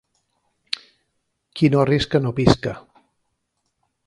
Qui 1.59 1.69
no 1.75 1.83
arrisca, 1.83 2.23
no 2.25 2.35
pisca. 2.41 2.75